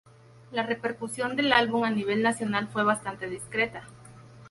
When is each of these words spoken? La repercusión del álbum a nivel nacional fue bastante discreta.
La 0.51 0.63
repercusión 0.63 1.35
del 1.35 1.53
álbum 1.53 1.83
a 1.83 1.91
nivel 1.91 2.23
nacional 2.23 2.67
fue 2.69 2.83
bastante 2.83 3.29
discreta. 3.29 3.83